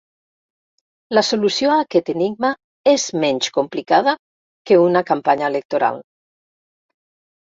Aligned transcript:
La 1.17 1.21
solució 1.25 1.73
a 1.73 1.81
aquest 1.81 2.07
enigma 2.13 2.49
és 2.91 3.05
menys 3.23 3.49
complicada 3.57 4.15
que 4.71 4.79
una 4.87 5.03
campanya 5.11 5.51
electoral. 5.53 6.01